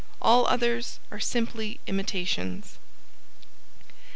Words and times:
All 0.19 0.47
others 0.47 0.97
are 1.11 1.19
simply 1.19 1.79
imitations. 1.85 2.79